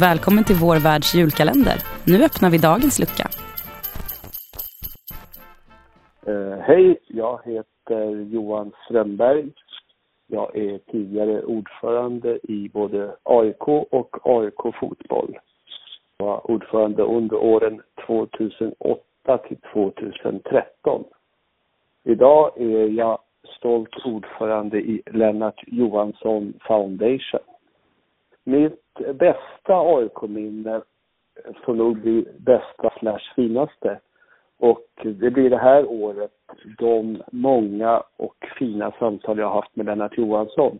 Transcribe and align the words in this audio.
Välkommen 0.00 0.44
till 0.44 0.56
vår 0.56 0.76
världs 0.76 1.14
julkalender. 1.14 1.78
Nu 2.06 2.24
öppnar 2.24 2.50
vi 2.50 2.58
dagens 2.58 2.98
lucka. 2.98 3.26
Uh, 6.28 6.58
Hej, 6.60 6.98
jag 7.06 7.40
heter 7.44 8.10
Johan 8.32 8.72
Strömberg. 8.84 9.50
Jag 10.26 10.56
är 10.56 10.78
tidigare 10.78 11.42
ordförande 11.42 12.38
i 12.42 12.70
både 12.72 13.16
AIK 13.22 13.68
och 13.68 14.18
AIK 14.22 14.74
Fotboll. 14.80 15.38
Jag 16.18 16.26
var 16.26 16.50
ordförande 16.50 17.02
under 17.02 17.36
åren 17.36 17.82
2008 18.06 19.38
till 19.48 19.58
2013. 19.72 21.04
Idag 22.04 22.60
är 22.60 22.88
jag 22.88 23.18
stolt 23.58 23.96
ordförande 24.04 24.78
i 24.78 25.02
Lennart 25.06 25.64
Johansson 25.66 26.52
Foundation. 26.60 27.53
Mitt 28.44 28.94
bästa 29.14 29.74
AIK-minne 29.74 30.82
får 31.64 31.74
nog 31.74 32.00
bli 32.00 32.26
bästa 32.38 32.90
slash 32.98 33.32
finaste. 33.36 34.00
Och 34.58 34.88
det 35.02 35.30
blir 35.30 35.50
det 35.50 35.58
här 35.58 35.86
året 35.86 36.32
de 36.78 37.22
många 37.32 38.02
och 38.16 38.46
fina 38.58 38.92
samtal 38.98 39.38
jag 39.38 39.46
har 39.46 39.54
haft 39.54 39.76
med 39.76 39.86
Lennart 39.86 40.18
Johansson 40.18 40.78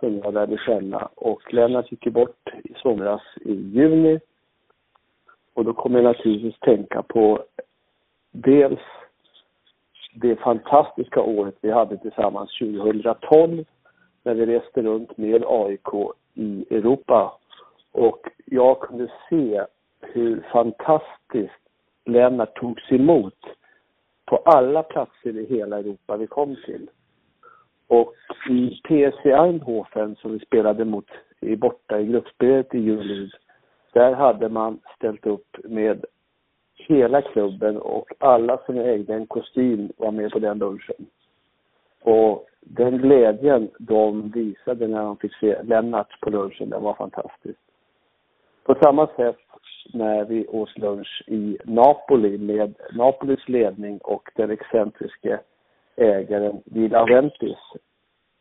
som 0.00 0.18
jag 0.18 0.34
lärde 0.34 0.58
känna. 0.66 1.08
Och 1.14 1.54
Lennart 1.54 1.90
gick 1.90 2.04
bort 2.12 2.48
i 2.64 2.74
somras 2.82 3.22
i 3.40 3.52
juni. 3.52 4.20
Och 5.54 5.64
då 5.64 5.72
kommer 5.72 5.98
jag 5.98 6.04
naturligtvis 6.04 6.60
tänka 6.60 7.02
på 7.02 7.44
dels 8.30 8.80
det 10.14 10.36
fantastiska 10.36 11.20
året 11.20 11.54
vi 11.60 11.70
hade 11.70 11.98
tillsammans 11.98 12.58
2012 12.58 13.64
när 14.22 14.34
vi 14.34 14.46
reste 14.46 14.82
runt 14.82 15.16
med 15.16 15.44
AIK 15.46 15.94
i 16.34 16.64
Europa. 16.70 17.38
Och 17.92 18.28
jag 18.44 18.80
kunde 18.80 19.12
se 19.28 19.64
hur 20.00 20.46
fantastiskt 20.52 21.64
Lennart 22.04 22.54
togs 22.54 22.92
emot 22.92 23.38
på 24.26 24.36
alla 24.36 24.82
platser 24.82 25.36
i 25.36 25.46
hela 25.46 25.78
Europa 25.78 26.16
vi 26.16 26.26
kom 26.26 26.56
till. 26.64 26.90
Och 27.86 28.14
i 28.50 28.80
PSV 28.88 29.30
Eindhoven 29.32 30.16
som 30.16 30.32
vi 30.32 30.38
spelade 30.38 30.84
mot 30.84 31.10
i 31.40 31.56
borta 31.56 32.00
i 32.00 32.06
gruppspelet 32.06 32.74
i 32.74 32.78
juli, 32.78 33.30
där 33.92 34.12
hade 34.12 34.48
man 34.48 34.80
ställt 34.96 35.26
upp 35.26 35.56
med 35.64 36.04
hela 36.76 37.22
klubben 37.22 37.76
och 37.76 38.12
alla 38.18 38.58
som 38.66 38.78
ägde 38.78 39.14
en 39.14 39.26
kostym 39.26 39.92
var 39.96 40.10
med 40.10 40.30
på 40.30 40.38
den 40.38 40.58
lunchen. 40.58 41.06
Och 42.02 42.46
den 42.64 42.98
glädjen 42.98 43.70
de 43.78 44.30
visade 44.30 44.88
när 44.88 45.02
de 45.02 45.16
fick 45.16 45.34
se 45.34 45.62
Lennart 45.62 46.20
på 46.20 46.30
lunchen, 46.30 46.70
den 46.70 46.82
var 46.82 46.94
fantastisk. 46.94 47.58
På 48.64 48.74
samma 48.82 49.06
sätt 49.06 49.36
när 49.92 50.24
vi 50.24 50.46
åt 50.46 50.78
lunch 50.78 51.22
i 51.26 51.58
Napoli 51.64 52.38
med 52.38 52.74
Napolis 52.92 53.48
ledning 53.48 53.98
och 53.98 54.30
den 54.34 54.50
excentriske 54.50 55.40
ägaren 55.96 56.62
Vila 56.64 57.04
Ventis 57.04 57.58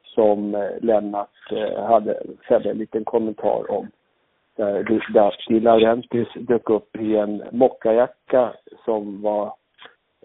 som 0.03 0.55
eh, 0.55 0.69
Lennart 0.81 1.51
eh, 1.51 1.83
hade, 1.83 2.23
hade 2.44 2.69
en 2.69 2.77
liten 2.77 3.05
kommentar 3.05 3.71
om. 3.71 3.88
Där 4.55 4.83
Di 5.47 5.59
Laurentiis 5.59 6.27
dök 6.35 6.69
upp 6.69 6.95
i 6.95 7.16
en 7.16 7.44
mockajacka 7.51 8.53
som 8.85 9.21
var 9.21 9.53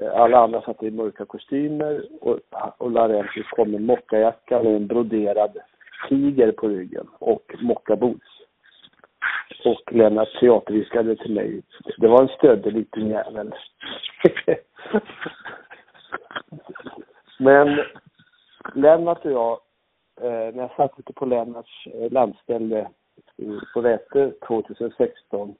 Eh, 0.00 0.20
alla 0.20 0.38
andra 0.38 0.62
satt 0.62 0.82
i 0.82 0.90
mörka 0.90 1.24
kostymer 1.24 2.04
och, 2.20 2.38
och 2.78 2.90
Laurentiis 2.90 3.46
kom 3.46 3.70
med 3.70 3.82
mockajacka 3.82 4.62
med 4.62 4.76
en 4.76 4.86
broderad 4.86 5.58
tiger 6.08 6.52
på 6.52 6.68
ryggen 6.68 7.08
och 7.18 7.54
mockaboots 7.60 8.26
och 9.64 9.92
Lennart 9.92 10.40
teaterviskade 10.40 11.16
till 11.16 11.34
mig. 11.34 11.62
Det 11.98 12.08
var 12.08 12.22
en 12.22 12.28
stöddig 12.28 12.72
liten 12.72 13.08
jävel. 13.08 13.54
Men 17.38 17.78
Lennart 18.74 19.24
och 19.24 19.32
jag, 19.32 19.58
eh, 20.20 20.54
när 20.54 20.62
jag 20.62 20.76
satt 20.76 20.98
ute 20.98 21.12
på 21.12 21.26
Lennarts 21.26 21.86
eh, 21.86 22.12
landställe 22.12 22.88
på 23.74 23.80
Vätö 23.80 24.30
2016 24.46 25.54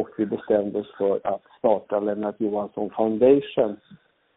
och 0.00 0.08
vi 0.16 0.26
bestämde 0.26 0.78
oss 0.78 0.94
för 0.98 1.20
att 1.24 1.42
starta 1.58 2.00
Lennart 2.00 2.40
Johansson 2.40 2.90
Foundation 2.90 3.76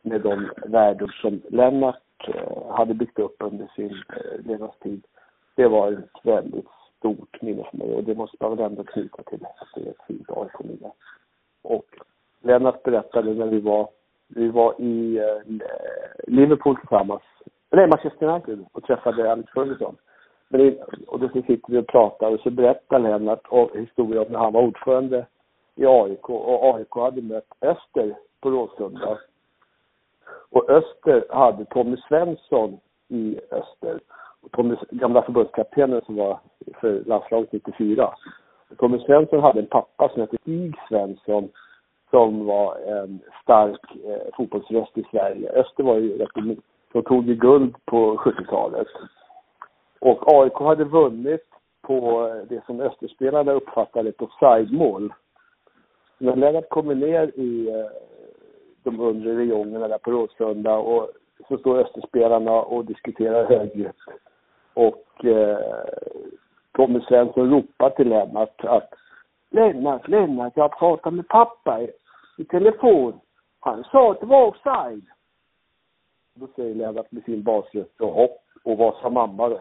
med 0.01 0.21
de 0.21 0.49
värden 0.65 1.07
som 1.21 1.41
Lennart 1.49 2.27
eh, 2.27 2.75
hade 2.75 2.93
byggt 2.93 3.19
upp 3.19 3.35
under 3.39 3.67
sin 3.75 4.03
eh, 4.09 4.45
levnadstid. 4.45 5.05
Det 5.55 5.67
var 5.67 5.91
ett 5.91 6.25
väldigt 6.25 6.67
stort 6.97 7.41
minne 7.41 7.63
för 7.71 7.77
mig 7.77 7.93
och 7.93 8.03
det 8.03 8.15
måste 8.15 8.37
man 8.39 8.57
väl 8.57 8.65
ändå 8.65 8.83
knyta 8.83 9.23
till 9.23 9.45
att 9.45 9.67
det 9.75 9.81
är 9.81 9.89
ett 9.89 10.07
fint 10.07 10.29
AIK-minne. 10.29 10.91
Och 11.61 11.85
Lennart 12.41 12.83
berättade 12.83 13.33
när 13.33 13.47
vi 13.47 13.59
var, 13.59 13.89
vi 14.27 14.49
var 14.49 14.81
i 14.81 15.17
eh, 15.17 15.65
Liverpool 16.27 16.77
tillsammans, 16.77 17.23
nej 17.71 17.87
Manchester 17.87 18.27
United 18.27 18.65
och 18.71 18.83
träffade 18.83 19.31
Alex 19.31 19.51
Ferguson. 19.51 19.95
Men 20.49 20.77
och 21.07 21.19
då 21.19 21.29
sitter 21.29 21.59
vi 21.67 21.77
och 21.77 21.87
pratar 21.87 22.33
och 22.33 22.39
så 22.39 22.49
berättar 22.49 22.99
Lennart 22.99 23.47
om 23.49 23.69
historien 23.73 24.25
om 24.25 24.31
när 24.31 24.39
han 24.39 24.53
var 24.53 24.61
ordförande 24.61 25.25
i 25.75 25.85
AIK 25.85 26.29
och 26.29 26.75
AIK 26.75 26.91
hade 26.91 27.21
mött 27.21 27.47
Öster 27.61 28.15
på 28.41 28.49
Råsunda. 28.49 29.17
Och 30.49 30.69
Öster 30.69 31.25
hade 31.29 31.65
Tommy 31.65 31.97
Svensson 31.97 32.79
i 33.07 33.39
Öster. 33.51 33.99
Och 34.41 34.51
Tommy, 34.51 34.75
gamla 34.91 35.21
förbundskaptenen 35.21 36.01
som 36.05 36.15
var 36.15 36.39
för 36.81 37.03
landslaget 37.05 37.51
94. 37.51 38.13
Tommy 38.77 38.99
Svensson 38.99 39.39
hade 39.39 39.59
en 39.59 39.67
pappa 39.67 40.09
som 40.09 40.21
hette 40.21 40.37
Stig 40.41 40.75
Svensson 40.89 41.49
som 42.09 42.45
var 42.45 42.75
en 42.75 43.19
stark 43.43 43.95
eh, 44.05 44.35
fotbollsröst 44.37 44.97
i 44.97 45.03
Sverige. 45.11 45.51
Öster 45.51 45.83
var 45.83 45.97
ju 45.97 46.17
rätt 46.17 46.59
De 46.93 47.03
tog 47.03 47.27
ju 47.27 47.35
guld 47.35 47.75
på 47.85 48.17
70-talet. 48.17 48.87
Och 49.99 50.33
AIK 50.33 50.53
hade 50.53 50.83
vunnit 50.83 51.47
på 51.81 52.29
det 52.49 52.65
som 52.65 52.81
Österspelarna 52.81 53.51
uppfattade 53.51 54.09
ett 54.09 54.21
offside-mål. 54.21 55.13
När 56.23 56.35
Lennart 56.35 56.69
kommer 56.69 56.95
ner 56.95 57.39
i 57.39 57.69
eh, 57.69 57.85
de 58.83 58.99
undre 58.99 59.37
räjongerna 59.37 59.87
där 59.87 59.97
på 59.97 60.11
Råsunda 60.11 60.75
och 60.75 61.09
så 61.47 61.57
står 61.57 61.79
Österspelarna 61.79 62.51
och 62.51 62.85
diskuterar 62.85 63.45
högljutt. 63.45 63.95
Och 64.73 65.25
eh, 65.25 65.57
Tommy 66.71 66.99
Svensson 66.99 67.49
ropar 67.49 67.89
till 67.89 68.09
Lennart 68.09 68.65
att 68.65 68.93
Lennart, 69.49 70.07
Lennart, 70.07 70.53
jag 70.55 70.79
pratar 70.79 71.11
med 71.11 71.27
pappa 71.27 71.81
i, 71.81 71.91
i 72.37 72.45
telefon. 72.45 73.19
Han 73.59 73.83
sa 73.83 74.11
att 74.11 74.19
det 74.19 74.25
var 74.25 74.47
offside. 74.47 75.05
Då 76.33 76.47
säger 76.55 76.75
Lennart 76.75 77.11
med 77.11 77.23
sin 77.23 77.43
basröst, 77.43 77.93
jaha, 77.97 78.27
och 78.63 78.77
vad 78.77 78.95
sa 78.95 79.09
mamma 79.09 79.49
då? 79.49 79.59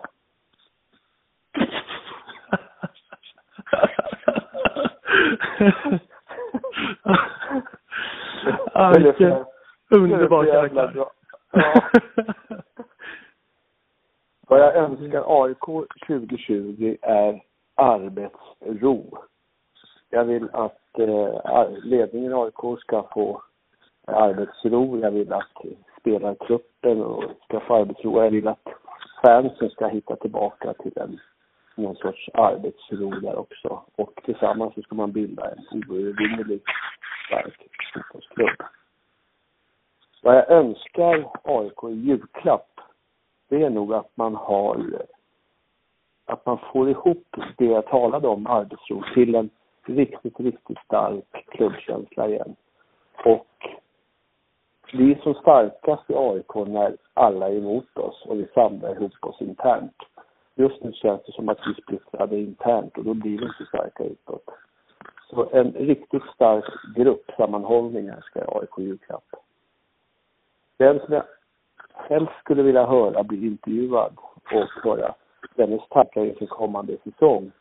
Ah, 8.82 8.98
vilken 8.98 9.44
underbar 9.90 10.44
karaktär. 10.44 10.92
Ja. 10.94 11.10
Vad 14.48 14.60
jag 14.60 14.76
önskar 14.76 15.44
AIK 15.44 15.88
2020 16.06 16.96
är 17.02 17.42
arbetsro. 17.74 19.18
Jag 20.10 20.24
vill 20.24 20.48
att 20.52 20.98
eh, 20.98 21.68
ledningen 21.82 22.32
i 22.32 22.34
AIK 22.34 22.80
ska 22.80 23.02
få 23.14 23.42
arbetsro. 24.06 24.98
Jag 24.98 25.10
vill 25.10 25.32
att 25.32 25.64
spelartruppen 26.00 27.04
ska 27.44 27.60
få 27.60 27.74
arbetsro. 27.74 28.22
Jag 28.22 28.30
vill 28.30 28.48
att 28.48 28.68
fansen 29.22 29.70
ska 29.70 29.86
hitta 29.86 30.16
tillbaka 30.16 30.74
till 30.74 30.92
en, 30.96 31.20
någon 31.74 31.96
sorts 31.96 32.28
arbetsro 32.34 33.10
där 33.10 33.36
också. 33.36 33.82
Och 33.96 34.20
tillsammans 34.24 34.74
så 34.74 34.82
ska 34.82 34.94
man 34.94 35.12
bilda 35.12 35.50
en 35.50 35.82
oövervinnelig 35.90 36.62
stark 37.26 37.68
fotbollsklubb. 37.94 38.62
Vad 40.24 40.36
jag 40.36 40.50
önskar 40.50 41.28
AIK 41.42 41.84
i 41.84 41.94
julklapp 41.94 42.80
det 43.48 43.62
är 43.62 43.70
nog 43.70 43.94
att 43.94 44.10
man 44.14 44.34
har 44.34 45.02
att 46.24 46.46
man 46.46 46.58
får 46.72 46.90
ihop 46.90 47.36
det 47.56 47.64
jag 47.64 47.86
talade 47.86 48.28
om, 48.28 48.46
arbetsro, 48.46 49.02
till 49.14 49.34
en 49.34 49.50
riktigt, 49.86 50.40
riktigt 50.40 50.78
stark 50.84 51.46
klubbkänsla 51.48 52.28
igen. 52.28 52.56
Och 53.24 53.46
vi 54.92 55.12
är 55.12 55.18
som 55.22 55.34
starkast 55.34 56.10
i 56.10 56.14
AIK 56.14 56.54
när 56.54 56.96
alla 57.14 57.48
är 57.48 57.56
emot 57.56 57.98
oss 57.98 58.26
och 58.26 58.38
vi 58.38 58.46
samlar 58.54 58.96
ihop 58.96 59.12
oss 59.20 59.40
internt. 59.40 59.96
Just 60.54 60.82
nu 60.82 60.92
känns 60.92 61.22
det 61.26 61.32
som 61.32 61.48
att 61.48 61.60
vi 61.66 61.82
splittrade 61.82 62.38
internt 62.38 62.98
och 62.98 63.04
då 63.04 63.14
blir 63.14 63.38
vi 63.38 63.44
inte 63.44 63.64
starka 63.68 64.04
utåt. 64.04 64.50
Så 65.30 65.48
en 65.52 65.72
riktigt 65.72 66.24
stark 66.34 66.64
gruppsammanhållning 66.96 68.10
här 68.10 68.20
ska 68.20 68.40
AIK 68.40 68.78
julklapp. 68.78 69.24
Den 70.82 71.00
som 71.00 71.14
jag 71.14 71.24
helst 71.94 72.32
skulle 72.40 72.62
vilja 72.62 72.86
höra 72.86 73.22
bli 73.22 73.46
intervjuad 73.46 74.12
och 74.16 74.82
höra 74.84 75.14
dennes 75.54 75.88
tankar 75.88 76.24
inför 76.24 76.46
kommande 76.46 76.96
säsong. 77.04 77.52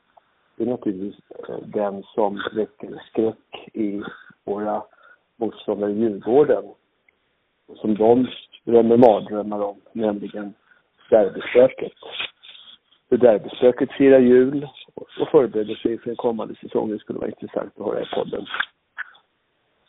det 0.55 0.63
är 0.63 0.67
naturligtvis 0.67 1.15
eh, 1.49 1.57
den 1.65 2.03
som 2.03 2.41
väcker 2.55 3.01
skräck 3.09 3.69
i 3.73 4.03
våra 4.43 4.83
motståndare 5.35 5.91
i 5.91 5.99
Djurgården. 5.99 6.63
Som 7.75 7.95
de 7.95 8.27
drömmer 8.65 8.97
mardrömmar 8.97 9.59
om, 9.59 9.81
nämligen 9.91 10.53
derbyspöket. 11.09 11.93
För 13.09 13.17
derbyspöket 13.17 13.91
firar 13.91 14.19
jul 14.19 14.67
och 14.95 15.27
förbereder 15.31 15.75
sig 15.75 15.97
för 15.97 16.05
den 16.05 16.15
kommande 16.15 16.55
säsongen 16.55 16.93
Det 16.97 16.99
skulle 16.99 17.19
vara 17.19 17.29
intressant 17.29 17.73
att 17.77 17.85
höra 17.85 18.01
i 18.01 18.05
podden. 18.05 18.45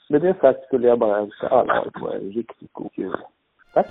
Med 0.08 0.20
det 0.20 0.40
sagt 0.40 0.64
skulle 0.64 0.88
jag 0.88 0.98
bara 0.98 1.18
önska 1.18 1.48
alla 1.48 1.84
en 2.14 2.32
riktigt 2.32 2.72
god 2.72 2.90
jul. 2.94 3.16
Tack! 3.74 3.86